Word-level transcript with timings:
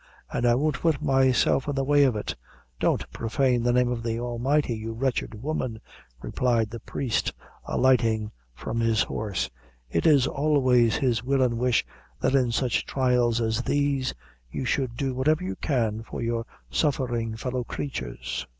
an' 0.33 0.47
I 0.47 0.55
won't 0.55 0.79
put 0.79 0.99
myself 0.99 1.67
in 1.67 1.75
the 1.75 1.83
way 1.83 2.07
o' 2.07 2.11
it." 2.13 2.35
"Don't 2.79 3.07
profain 3.11 3.61
the 3.61 3.71
name 3.71 3.91
of 3.91 4.01
the 4.01 4.19
Almighty, 4.19 4.73
you 4.73 4.93
wretched 4.93 5.43
woman," 5.43 5.79
replied 6.23 6.71
the 6.71 6.79
priest, 6.79 7.31
alighting 7.65 8.31
from 8.55 8.79
his 8.79 9.03
horse; 9.03 9.51
"it 9.91 10.07
is 10.07 10.25
always 10.25 10.95
His 10.95 11.23
will 11.23 11.43
and 11.43 11.59
wish, 11.59 11.85
that 12.19 12.33
in 12.33 12.51
such 12.51 12.83
trials 12.87 13.39
as 13.39 13.61
these 13.61 14.15
you 14.49 14.65
should 14.65 14.97
do 14.97 15.13
whatever 15.13 15.43
you 15.43 15.55
can 15.55 16.01
for 16.01 16.19
your 16.19 16.47
suffering 16.71 17.35
fellow 17.37 17.63
creatures." 17.63 18.47